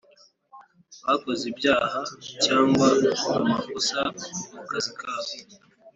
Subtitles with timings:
[1.07, 1.99] bakoze ibyaha
[2.45, 2.87] cyangwa
[3.37, 3.99] amakosa
[4.53, 5.31] mu kazi kabo